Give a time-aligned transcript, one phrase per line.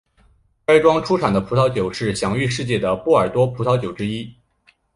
[0.65, 4.33] 该庄出产的葡萄酒是享誉世界的波尔多葡萄酒之一。